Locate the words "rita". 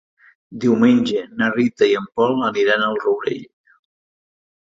1.57-1.89